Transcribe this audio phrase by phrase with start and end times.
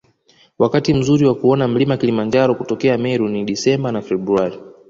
[0.59, 4.59] Wakati mzuri wa kuona mlima Kilimanjaro kutokea Meru ni Desemba na Februari